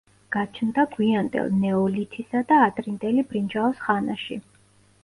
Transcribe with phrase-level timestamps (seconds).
[0.35, 4.43] გაჩნდა გვიანდელ ნეოლითისა და ადრინდელი ბრინჯაოს ხანაში.